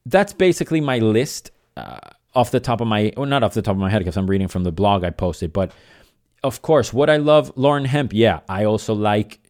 that's 0.06 0.32
basically 0.32 0.80
my 0.80 0.98
list 0.98 1.50
uh, 1.76 1.98
off 2.34 2.50
the 2.50 2.60
top 2.60 2.80
of 2.80 2.86
my, 2.86 3.12
well, 3.16 3.26
not 3.26 3.42
off 3.42 3.54
the 3.54 3.62
top 3.62 3.74
of 3.74 3.80
my 3.80 3.90
head 3.90 3.98
because 3.98 4.16
I'm 4.16 4.28
reading 4.28 4.48
from 4.48 4.64
the 4.64 4.72
blog 4.72 5.04
I 5.04 5.10
posted, 5.10 5.52
but 5.52 5.72
of 6.42 6.62
course, 6.62 6.92
what 6.92 7.08
I 7.08 7.16
love 7.16 7.52
Lauren 7.56 7.84
Hemp. 7.84 8.12
Yeah, 8.12 8.40
I 8.48 8.64
also 8.64 8.94
like 8.94 9.40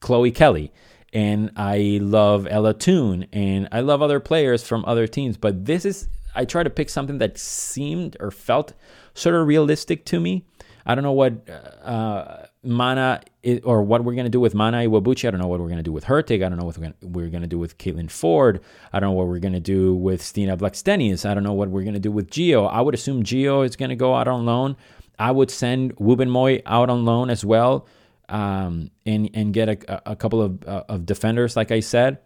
Chloe 0.00 0.30
Kelly 0.30 0.72
and 1.12 1.50
I 1.56 1.98
love 2.02 2.46
Ella 2.48 2.74
Toone 2.74 3.26
and 3.32 3.68
I 3.72 3.80
love 3.80 4.02
other 4.02 4.20
players 4.20 4.62
from 4.62 4.84
other 4.84 5.06
teams. 5.06 5.36
But 5.36 5.64
this 5.64 5.84
is, 5.84 6.08
I 6.34 6.44
try 6.44 6.62
to 6.62 6.70
pick 6.70 6.88
something 6.90 7.18
that 7.18 7.38
seemed 7.38 8.16
or 8.20 8.30
felt 8.30 8.74
sort 9.14 9.34
of 9.34 9.46
realistic 9.46 10.04
to 10.06 10.20
me. 10.20 10.44
I 10.84 10.94
don't 10.94 11.02
know 11.02 11.12
what 11.12 11.48
uh, 11.82 12.46
Mana 12.62 13.22
is, 13.46 13.60
or 13.62 13.82
what 13.82 14.04
we're 14.04 14.14
going 14.14 14.26
to 14.26 14.30
do 14.30 14.40
with 14.40 14.54
Mana 14.54 14.78
Iwabuchi. 14.78 15.26
I 15.26 15.30
don't 15.30 15.40
know 15.40 15.46
what 15.46 15.60
we're 15.60 15.68
going 15.68 15.78
to 15.78 15.82
do 15.90 15.92
with 15.92 16.04
Hurtig. 16.04 16.44
I 16.44 16.48
don't 16.48 16.58
know 16.58 16.64
what 16.64 16.76
we're 17.02 17.28
going 17.28 17.42
to 17.42 17.48
do 17.48 17.58
with 17.58 17.78
Caitlin 17.78 18.08
Foord. 18.08 18.60
I 18.92 18.98
don't 18.98 19.10
know 19.10 19.16
what 19.16 19.28
we're 19.28 19.38
going 19.38 19.54
to 19.54 19.60
do 19.60 19.94
with 19.94 20.20
Stina 20.22 20.56
Blackstenius. 20.56 21.24
I 21.28 21.32
don't 21.34 21.44
know 21.44 21.52
what 21.52 21.68
we're 21.68 21.82
going 21.84 21.94
to 21.94 22.00
do 22.00 22.10
with 22.10 22.28
Gio. 22.30 22.70
I 22.70 22.80
would 22.80 22.94
assume 22.94 23.22
Gio 23.22 23.64
is 23.64 23.76
going 23.76 23.90
to 23.90 23.96
go 23.96 24.14
out 24.14 24.28
on 24.28 24.44
loan. 24.44 24.76
I 25.18 25.30
would 25.30 25.50
send 25.50 25.96
Wubben-Moy 25.96 26.62
out 26.66 26.90
on 26.90 27.04
loan 27.04 27.30
as 27.30 27.44
well, 27.44 27.86
um, 28.28 28.90
and 29.06 29.30
and 29.32 29.54
get 29.54 29.68
a, 29.68 30.10
a 30.10 30.16
couple 30.16 30.42
of 30.42 30.62
uh, 30.66 30.84
of 30.88 31.06
defenders. 31.06 31.56
Like 31.56 31.70
I 31.70 31.80
said, 31.80 32.18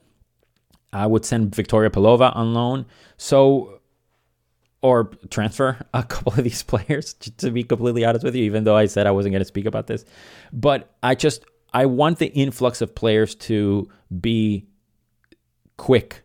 I 0.93 1.07
would 1.07 1.25
send 1.25 1.55
Victoria 1.55 1.91
Pelova 1.91 2.35
on 2.35 2.55
loan. 2.55 2.87
So 3.17 3.80
or 4.83 5.05
transfer 5.31 5.79
a 5.95 6.03
couple 6.15 6.33
of 6.33 6.45
these 6.45 6.63
players 6.63 7.15
to 7.15 7.51
be 7.51 7.63
completely 7.63 8.05
honest 8.05 8.25
with 8.25 8.35
you 8.35 8.45
even 8.45 8.65
though 8.65 8.77
i 8.77 8.87
said 8.87 9.07
i 9.07 9.11
wasn't 9.11 9.33
going 9.33 9.41
to 9.41 9.47
speak 9.47 9.67
about 9.67 9.87
this 9.87 10.05
but 10.53 10.95
i 11.03 11.15
just 11.15 11.45
i 11.73 11.87
want 11.87 12.19
the 12.19 12.29
influx 12.29 12.81
of 12.81 12.95
players 12.95 13.35
to 13.35 13.89
be 14.21 14.67
quick 15.77 16.25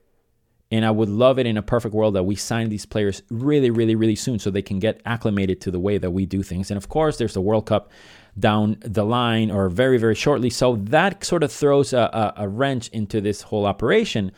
and 0.72 0.86
I 0.86 0.92
would 0.92 1.10
love 1.10 1.38
it 1.38 1.46
in 1.46 1.58
a 1.58 1.62
perfect 1.62 1.94
world 1.94 2.16
that 2.16 2.24
we 2.24 2.36
sign 2.36 2.70
these 2.70 2.86
players 2.86 3.22
really, 3.30 3.70
really, 3.70 3.96
really 3.96 4.16
soon 4.16 4.40
so 4.40 4.50
they 4.50 4.62
can 4.62 4.80
get 4.80 5.02
acclimated 5.06 5.62
to 5.62 5.72
the 5.72 5.80
way 5.80 5.98
that 5.98 6.12
we 6.12 6.26
do 6.26 6.42
things. 6.42 6.72
And 6.72 6.78
of 6.78 6.90
course, 6.90 7.18
there's 7.18 7.34
the 7.34 7.42
World 7.42 7.68
Cup 7.68 7.92
down 8.38 8.78
the 8.82 9.06
line 9.06 9.52
or 9.52 9.70
very, 9.70 9.98
very 9.98 10.16
shortly. 10.16 10.50
So 10.50 10.76
that 10.76 11.24
sort 11.24 11.44
of 11.44 11.52
throws 11.52 11.94
a, 11.94 12.34
a, 12.38 12.44
a 12.44 12.50
wrench 12.50 12.90
into 12.90 13.22
this 13.22 13.44
whole 13.44 13.66
operation 13.66 14.32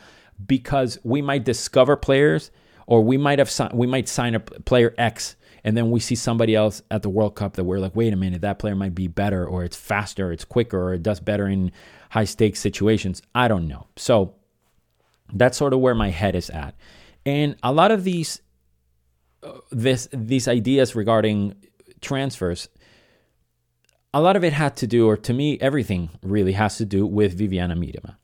because 0.46 0.98
we 1.02 1.22
might 1.22 1.44
discover 1.44 1.96
players 1.96 2.50
or 2.88 3.02
we 3.02 3.18
might 3.18 3.38
have 3.38 3.52
we 3.74 3.86
might 3.86 4.08
sign 4.08 4.34
a 4.34 4.40
player 4.40 4.94
X 4.96 5.36
and 5.62 5.76
then 5.76 5.90
we 5.90 6.00
see 6.00 6.14
somebody 6.14 6.54
else 6.54 6.80
at 6.90 7.02
the 7.02 7.10
World 7.10 7.34
Cup 7.34 7.54
that 7.56 7.64
we're 7.64 7.78
like, 7.78 7.94
wait 7.94 8.14
a 8.14 8.16
minute, 8.16 8.40
that 8.40 8.58
player 8.58 8.74
might 8.74 8.94
be 8.94 9.08
better, 9.08 9.46
or 9.46 9.62
it's 9.62 9.76
faster, 9.76 10.32
it's 10.32 10.44
quicker, 10.44 10.82
or 10.82 10.94
it 10.94 11.02
does 11.02 11.20
better 11.20 11.46
in 11.46 11.70
high 12.10 12.24
stakes 12.24 12.60
situations. 12.60 13.20
I 13.34 13.46
don't 13.46 13.68
know. 13.68 13.86
So 13.96 14.36
that's 15.34 15.58
sort 15.58 15.74
of 15.74 15.80
where 15.80 15.94
my 15.94 16.08
head 16.08 16.34
is 16.34 16.48
at. 16.48 16.74
And 17.26 17.56
a 17.62 17.72
lot 17.72 17.90
of 17.90 18.04
these 18.04 18.40
uh, 19.42 19.58
this 19.70 20.08
these 20.10 20.48
ideas 20.48 20.96
regarding 20.96 21.56
transfers 22.00 22.68
a 24.14 24.22
lot 24.22 24.34
of 24.34 24.42
it 24.42 24.52
had 24.54 24.76
to 24.76 24.86
do 24.86 25.06
or 25.06 25.16
to 25.16 25.34
me 25.34 25.58
everything 25.60 26.08
really 26.22 26.52
has 26.52 26.78
to 26.78 26.86
do 26.86 27.06
with 27.06 27.38
Vivianne 27.38 27.76
Miedema 27.76 28.16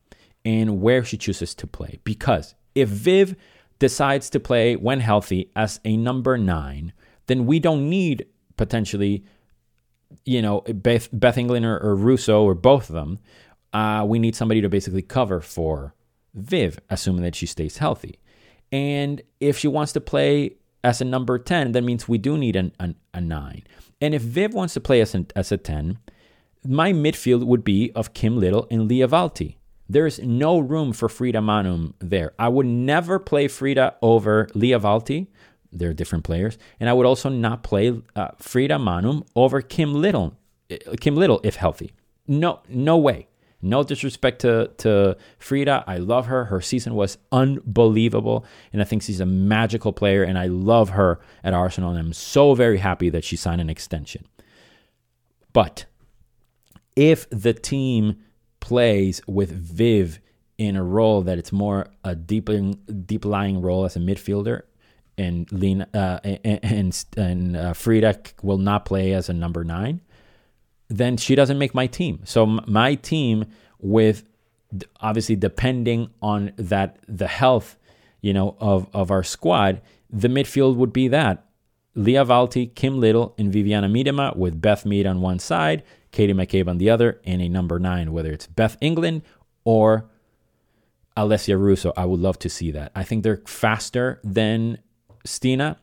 and 0.45 0.81
where 0.81 1.05
she 1.05 1.19
chooses 1.19 1.55
to 1.57 1.67
play 1.67 2.01
because 2.03 2.55
if 2.75 2.89
Viv 2.89 3.37
decides 3.79 4.31
to 4.31 4.41
play 4.41 4.77
when 4.77 5.01
healthy 5.01 5.51
as 5.57 5.81
a 5.85 5.97
number 5.97 6.39
9 6.39 6.93
then 7.27 7.47
we 7.47 7.59
don't 7.59 7.89
need 7.89 8.27
potentially 8.57 9.25
you 10.25 10.41
know 10.41 10.61
Beth, 10.61 11.09
Beth 11.13 11.39
England 11.39 11.67
or, 11.67 11.95
Russo 11.97 12.43
or 12.43 12.55
both 12.55 12.89
of 12.89 12.95
them 12.95 13.19
uh, 13.75 14.05
we 14.07 14.21
need 14.21 14.37
somebody 14.37 14.61
to 14.61 14.69
basically 14.69 15.03
cover 15.03 15.41
for 15.41 15.95
Viv, 16.35 16.79
assuming 16.89 17.23
that 17.23 17.35
she 17.35 17.47
stays 17.47 17.79
healthy. 17.79 18.21
And 18.73 19.21
if 19.41 19.59
she 19.59 19.69
wants 19.69 19.93
to 19.93 20.01
play 20.01 20.57
as 20.83 21.01
a 21.01 21.05
number 21.05 21.39
10, 21.39 21.73
that 21.73 21.83
means 21.83 22.09
we 22.09 22.19
do 22.19 22.39
need 22.39 22.57
an, 22.57 22.73
an, 22.79 22.95
a 23.13 23.21
9. 23.21 23.63
And 24.01 24.15
if 24.15 24.23
Viv 24.23 24.55
wants 24.55 24.75
to 24.75 24.81
play 24.81 25.01
as, 25.01 25.15
an, 25.15 25.27
as 25.35 25.51
a 25.53 25.57
10, 25.57 25.99
my 26.67 26.93
midfield 26.93 27.45
would 27.45 27.65
be 27.65 27.93
of 27.95 28.15
Kim 28.15 28.39
Little 28.39 28.67
and 28.71 28.89
Lia 28.89 29.09
Wälti. 29.09 29.57
There's 29.89 30.19
no 30.19 30.59
room 30.59 30.93
for 30.93 31.09
Frida 31.09 31.41
Maanum 31.41 31.93
there. 31.99 32.33
I 32.39 32.49
would 32.49 32.67
never 32.67 33.19
play 33.19 33.49
Frida 33.49 33.97
over 34.01 34.49
Lia 34.55 34.81
Wälti. 34.81 35.27
They're 35.71 35.93
different 35.93 36.25
players. 36.25 36.57
And 36.81 36.89
I 36.89 36.93
would 36.93 37.07
also 37.07 37.29
not 37.29 37.63
play 37.63 38.01
uh, 38.17 38.29
Frida 38.39 38.77
Maanum 38.77 39.27
over 39.37 39.61
Kim 39.61 39.95
Little, 39.95 40.37
Kim 41.01 41.17
Little 41.17 41.41
if 41.45 41.57
healthy. 41.57 41.93
No, 42.27 42.61
no 42.69 42.97
way. 42.97 43.29
No 43.61 43.83
disrespect 43.83 44.41
to, 44.43 44.71
to 44.79 45.17
Frida. 45.39 45.85
I 45.87 45.97
love 45.97 46.27
her. 46.27 46.47
Her 46.47 46.61
season 46.61 46.95
was 46.95 47.19
unbelievable. 47.33 48.45
And 48.73 48.81
I 48.81 48.85
think 48.85 49.03
she's 49.03 49.21
a 49.21 49.27
magical 49.27 49.93
player. 49.93 50.23
And 50.23 50.39
I 50.39 50.47
love 50.47 50.91
her 50.91 51.19
at 51.43 51.55
Arsenal. 51.55 51.91
And 51.91 51.99
I'm 51.99 52.13
so 52.13 52.55
very 52.55 52.79
happy 52.79 53.09
that 53.11 53.25
she 53.25 53.37
signed 53.37 53.61
an 53.61 53.71
extension. 53.71 54.27
But 55.53 55.87
if 56.95 57.29
the 57.31 57.55
team 57.55 58.17
plays 58.65 59.21
with 59.27 59.51
Viv 59.51 60.19
in 60.57 60.77
a 60.77 60.83
role 60.83 61.23
that 61.23 61.39
it's 61.39 61.53
more 61.53 61.89
a 62.03 62.15
deep, 62.15 62.49
deep 63.07 63.25
lying 63.25 63.61
role 63.61 63.85
as 63.85 63.97
a 63.97 63.99
midfielder, 64.01 64.63
and 65.19 65.51
Lena 65.53 65.87
uh, 65.93 66.19
and 66.25 67.05
and, 67.17 67.57
uh, 67.57 67.73
Frida 67.73 68.19
will 68.43 68.59
not 68.59 68.85
play 68.85 69.13
as 69.13 69.29
a 69.29 69.35
number 69.35 69.65
nine 69.65 70.01
then 70.89 71.17
she 71.17 71.35
doesn't 71.35 71.59
make 71.59 71.75
my 71.75 71.87
team. 71.87 72.21
So 72.25 72.47
my 72.47 72.95
team 72.95 73.47
with 73.81 74.25
obviously 75.01 75.37
depending 75.37 76.11
on 76.21 76.53
that 76.57 76.99
the 77.09 77.27
health, 77.27 77.77
you 78.21 78.33
know, 78.33 78.57
of 78.61 78.89
of 78.93 79.11
our 79.11 79.23
squad, 79.23 79.81
the 80.11 80.29
midfield 80.29 80.77
would 80.77 80.93
be 80.93 81.09
that 81.09 81.47
Lia 81.95 82.25
Wälti, 82.25 82.75
Kim 82.75 83.01
Little, 83.01 83.35
and 83.39 83.53
Vivianne 83.53 83.91
Miedema 83.91 84.37
with 84.37 84.61
Beth 84.61 84.85
Mead 84.85 85.07
on 85.07 85.21
one 85.21 85.39
side, 85.39 85.83
Katie 86.15 86.33
McCabe 86.33 86.69
on 86.69 86.79
the 86.79 86.91
other, 86.91 87.21
and 87.25 87.43
a 87.43 87.49
number 87.49 87.79
nine, 87.79 88.13
whether 88.13 88.33
it's 88.33 88.47
Beth 88.47 88.77
England 88.81 89.23
or 89.65 90.09
Alessia 91.17 91.59
Russo. 91.59 91.93
I 91.97 92.05
would 92.07 92.21
love 92.21 92.39
to 92.41 92.49
see 92.49 92.71
that. 92.71 92.93
I 92.95 93.03
think 93.05 93.23
they're 93.23 93.43
faster 93.47 94.21
than 94.25 94.79
Stina. 95.25 95.77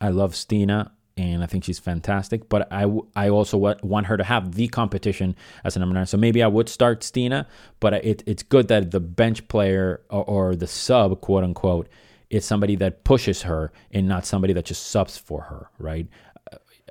I 0.00 0.08
love 0.08 0.34
Stina 0.34 0.92
and 1.16 1.42
I 1.42 1.46
think 1.46 1.64
she's 1.64 1.78
fantastic. 1.78 2.48
But 2.48 2.72
I, 2.72 2.90
I 3.14 3.28
also 3.28 3.56
want 3.58 4.06
her 4.06 4.16
to 4.16 4.24
have 4.24 4.54
the 4.54 4.68
competition 4.68 5.36
as 5.62 5.76
a 5.76 5.78
number 5.78 5.94
nine. 5.94 6.06
So 6.06 6.16
maybe 6.16 6.42
I 6.42 6.46
would 6.46 6.68
start 6.68 7.04
Stina, 7.04 7.46
but 7.80 7.94
it, 7.94 8.22
it's 8.26 8.42
good 8.42 8.68
that 8.68 8.90
the 8.90 9.00
bench 9.00 9.46
player 9.48 10.02
or, 10.10 10.24
or 10.24 10.56
the 10.56 10.66
sub, 10.66 11.20
quote 11.20 11.44
unquote, 11.44 11.88
is 12.30 12.44
somebody 12.44 12.74
that 12.76 13.04
pushes 13.04 13.42
her 13.42 13.72
and 13.92 14.08
not 14.08 14.26
somebody 14.26 14.52
that 14.54 14.64
just 14.64 14.86
subs 14.86 15.16
for 15.16 15.42
her, 15.42 15.70
right? 15.78 16.08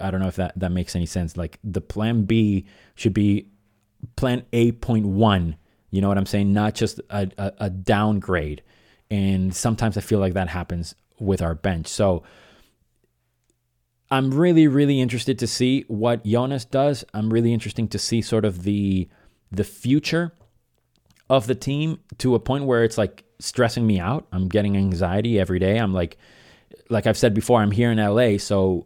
I 0.01 0.11
don't 0.11 0.19
know 0.19 0.27
if 0.27 0.35
that, 0.37 0.57
that 0.59 0.71
makes 0.71 0.95
any 0.95 1.05
sense. 1.05 1.37
Like 1.37 1.59
the 1.63 1.81
plan 1.81 2.23
B 2.23 2.65
should 2.95 3.13
be 3.13 3.47
plan 4.15 4.43
8.1. 4.51 5.55
You 5.91 6.01
know 6.01 6.07
what 6.07 6.17
I'm 6.17 6.25
saying? 6.25 6.51
Not 6.53 6.73
just 6.75 6.99
a, 7.09 7.29
a, 7.37 7.53
a 7.59 7.69
downgrade. 7.69 8.63
And 9.11 9.55
sometimes 9.55 9.97
I 9.97 10.01
feel 10.01 10.19
like 10.19 10.33
that 10.33 10.49
happens 10.49 10.95
with 11.19 11.41
our 11.41 11.53
bench. 11.53 11.87
So, 11.87 12.23
I'm 14.13 14.31
really, 14.31 14.67
really 14.67 15.01
interested 15.01 15.39
to 15.39 15.47
see 15.47 15.85
what 15.87 16.23
Jonas 16.23 16.65
does. 16.65 17.03
I'm 17.15 17.33
really 17.33 17.51
interested 17.51 17.89
to 17.89 17.97
see 17.97 18.21
sort 18.21 18.45
of 18.45 18.61
the 18.61 19.09
the 19.51 19.63
future 19.63 20.33
of 21.31 21.47
the 21.47 21.55
team 21.55 21.99
to 22.19 22.35
a 22.35 22.39
point 22.39 22.65
where 22.65 22.83
it's 22.83 22.97
like 22.97 23.23
stressing 23.39 23.87
me 23.87 23.99
out. 23.99 24.27
I'm 24.31 24.49
getting 24.49 24.77
anxiety 24.77 25.39
every 25.39 25.57
day. 25.57 25.77
I'm 25.77 25.93
like, 25.95 26.17
like 26.89 27.07
I've 27.07 27.17
said 27.17 27.33
before, 27.33 27.59
I'm 27.59 27.71
here 27.71 27.91
in 27.91 27.97
LA, 27.97 28.37
so 28.37 28.85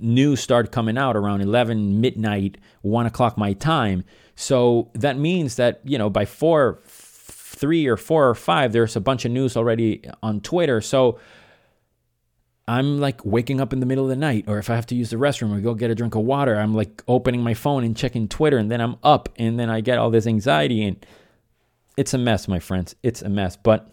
news 0.00 0.40
start 0.40 0.72
coming 0.72 0.98
out 0.98 1.16
around 1.16 1.40
11 1.40 2.00
midnight, 2.00 2.58
one 2.82 3.06
o'clock 3.06 3.38
my 3.38 3.52
time. 3.52 4.04
So 4.34 4.90
that 4.94 5.18
means 5.18 5.56
that 5.56 5.80
you 5.84 5.98
know 5.98 6.10
by 6.10 6.24
four, 6.24 6.80
three 6.84 7.86
or 7.86 7.96
four 7.96 8.28
or 8.28 8.34
five, 8.34 8.72
there's 8.72 8.96
a 8.96 9.00
bunch 9.00 9.24
of 9.24 9.32
news 9.32 9.56
already 9.56 10.02
on 10.22 10.40
Twitter. 10.40 10.80
So 10.80 11.18
I'm 12.66 13.00
like 13.00 13.24
waking 13.24 13.60
up 13.60 13.72
in 13.72 13.80
the 13.80 13.86
middle 13.86 14.04
of 14.04 14.10
the 14.10 14.16
night, 14.16 14.44
or 14.46 14.58
if 14.58 14.70
I 14.70 14.76
have 14.76 14.86
to 14.86 14.94
use 14.94 15.10
the 15.10 15.16
restroom 15.16 15.56
or 15.56 15.60
go 15.60 15.74
get 15.74 15.90
a 15.90 15.94
drink 15.94 16.14
of 16.14 16.22
water, 16.22 16.56
I'm 16.56 16.72
like 16.74 17.02
opening 17.08 17.42
my 17.42 17.54
phone 17.54 17.84
and 17.84 17.96
checking 17.96 18.28
Twitter, 18.28 18.58
and 18.58 18.70
then 18.70 18.80
I'm 18.80 18.96
up, 19.02 19.28
and 19.36 19.58
then 19.58 19.68
I 19.68 19.80
get 19.80 19.98
all 19.98 20.10
this 20.10 20.26
anxiety, 20.26 20.84
and 20.84 21.04
it's 21.96 22.14
a 22.14 22.18
mess, 22.18 22.46
my 22.46 22.60
friends. 22.60 22.94
It's 23.02 23.22
a 23.22 23.28
mess. 23.28 23.56
But 23.56 23.90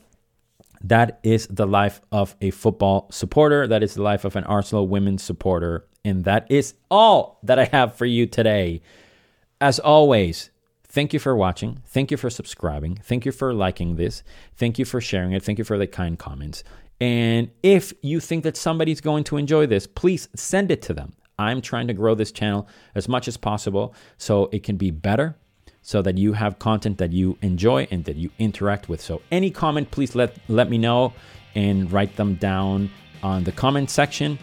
that 0.81 1.19
is 1.23 1.47
the 1.47 1.65
life 1.65 2.01
of 2.11 2.35
a 2.41 2.51
football 2.51 3.07
supporter. 3.11 3.67
That 3.67 3.83
is 3.83 3.95
the 3.95 4.03
life 4.03 4.25
of 4.25 4.35
an 4.35 4.43
Arsenal 4.45 4.87
women's 4.87 5.23
supporter. 5.23 5.87
And 6.05 6.23
that 6.23 6.45
is 6.49 6.73
all 6.89 7.39
that 7.43 7.59
I 7.59 7.65
have 7.65 7.95
for 7.95 8.05
you 8.05 8.25
today. 8.25 8.81
As 9.59 9.79
always, 9.79 10.49
thank 10.83 11.13
you 11.13 11.19
for 11.19 11.35
watching. 11.35 11.81
Thank 11.85 12.11
you 12.11 12.17
for 12.17 12.29
subscribing. 12.29 12.95
Thank 13.03 13.25
you 13.25 13.31
for 13.31 13.53
liking 13.53 13.95
this. 13.95 14.23
Thank 14.55 14.79
you 14.79 14.85
for 14.85 15.01
sharing 15.01 15.33
it. 15.33 15.43
Thank 15.43 15.57
you 15.57 15.65
for 15.65 15.77
the 15.77 15.87
kind 15.87 16.17
comments. 16.17 16.63
And 16.99 17.51
if 17.61 17.93
you 18.01 18.19
think 18.19 18.43
that 18.43 18.57
somebody's 18.57 19.01
going 19.01 19.23
to 19.25 19.37
enjoy 19.37 19.67
this, 19.67 19.85
please 19.85 20.29
send 20.35 20.71
it 20.71 20.81
to 20.83 20.93
them. 20.93 21.13
I'm 21.39 21.61
trying 21.61 21.87
to 21.87 21.93
grow 21.93 22.15
this 22.15 22.31
channel 22.31 22.67
as 22.95 23.07
much 23.07 23.27
as 23.27 23.37
possible 23.37 23.93
so 24.17 24.49
it 24.51 24.63
can 24.63 24.77
be 24.77 24.89
better 24.89 25.37
so 25.87 26.01
that 26.01 26.17
you 26.17 26.33
have 26.33 26.59
content 26.59 26.97
that 26.97 27.13
you 27.13 27.37
enjoy 27.41 27.87
and 27.91 28.03
that 28.03 28.17
you 28.17 28.29
interact 28.39 28.89
with. 28.89 28.99
So 28.99 29.21
any 29.31 29.49
comment, 29.49 29.89
please 29.89 30.15
let 30.15 30.37
let 30.49 30.69
me 30.69 30.77
know 30.77 31.13
and 31.55 31.89
write 31.89 32.13
them 32.17 32.35
down 32.35 32.89
on 33.23 33.45
the 33.45 33.53
comment 33.53 33.89
section. 33.89 34.37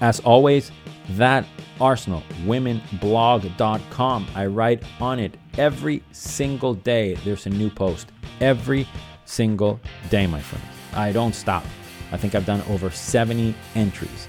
As 0.00 0.20
always, 0.20 0.70
that 1.16 1.44
Arsenal 1.80 2.22
womenblog.com. 2.44 4.26
I 4.36 4.46
write 4.46 4.84
on 5.00 5.18
it 5.18 5.36
every 5.58 6.04
single 6.12 6.74
day. 6.74 7.14
There's 7.24 7.46
a 7.46 7.50
new 7.50 7.68
post 7.68 8.12
every 8.40 8.86
single 9.24 9.80
day, 10.08 10.28
my 10.28 10.40
friends. 10.40 10.66
I 10.92 11.10
don't 11.10 11.34
stop. 11.34 11.64
I 12.12 12.16
think 12.16 12.36
I've 12.36 12.46
done 12.46 12.62
over 12.68 12.90
70 12.90 13.56
entries. 13.74 14.28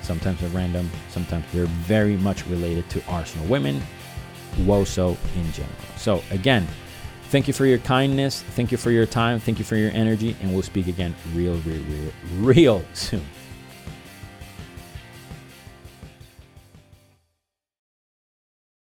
Sometimes 0.00 0.40
they're 0.40 0.48
random, 0.48 0.90
sometimes 1.10 1.44
they're 1.52 1.66
very 1.66 2.16
much 2.16 2.46
related 2.46 2.88
to 2.88 3.04
Arsenal 3.06 3.46
women 3.48 3.82
WOSO 4.60 5.16
in 5.36 5.52
general. 5.52 5.74
So, 5.96 6.22
again, 6.30 6.66
thank 7.30 7.48
you 7.48 7.54
for 7.54 7.66
your 7.66 7.78
kindness. 7.78 8.42
Thank 8.42 8.72
you 8.72 8.78
for 8.78 8.90
your 8.90 9.06
time. 9.06 9.40
Thank 9.40 9.58
you 9.58 9.64
for 9.64 9.76
your 9.76 9.90
energy. 9.92 10.36
And 10.40 10.52
we'll 10.52 10.62
speak 10.62 10.86
again 10.86 11.14
real, 11.34 11.56
real, 11.58 11.82
real, 11.82 12.12
real 12.40 12.84
soon. 12.92 13.24